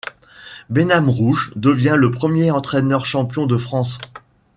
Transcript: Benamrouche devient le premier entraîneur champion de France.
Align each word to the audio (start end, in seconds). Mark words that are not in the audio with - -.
Benamrouche 0.71 1.51
devient 1.55 1.93
le 1.95 2.09
premier 2.09 2.49
entraîneur 2.49 3.05
champion 3.05 3.45
de 3.45 3.55
France. 3.55 3.99